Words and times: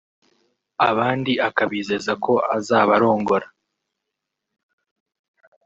abandi 0.89 1.33
akabizeza 1.47 2.11
ko 2.23 2.33
azabarongora 2.57 3.47